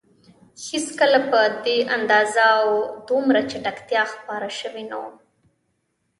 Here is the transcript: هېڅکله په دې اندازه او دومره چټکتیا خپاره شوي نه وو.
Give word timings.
هېڅکله 0.65 1.19
په 1.29 1.39
دې 1.63 1.77
اندازه 1.95 2.45
او 2.61 2.69
دومره 3.09 3.41
چټکتیا 3.51 4.03
خپاره 4.13 4.49
شوي 4.59 4.83
نه 4.91 4.97
وو. 5.01 5.11